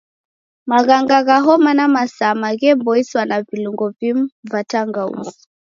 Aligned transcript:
Maghanga 0.71 1.17
gha 1.27 1.37
homa 1.45 1.71
na 1.77 1.85
masama 1.95 2.47
gheboiswa 2.59 3.21
na 3.29 3.37
vilungo 3.47 3.87
vimu 3.99 4.25
va 4.51 4.59
tangauzi. 4.71 5.35